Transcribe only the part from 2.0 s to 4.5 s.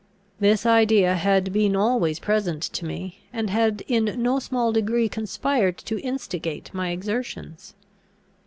present to me, and had in no